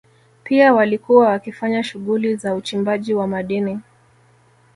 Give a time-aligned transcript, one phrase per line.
[0.43, 3.79] Pia walikuwa wakifanya shughuli za uchimbaji wa madini